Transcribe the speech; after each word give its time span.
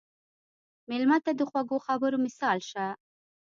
مېلمه 0.89 1.17
ته 1.25 1.31
د 1.35 1.41
خوږو 1.49 1.77
خبرو 1.87 2.17
مثال 2.25 2.57
شه. 2.69 2.85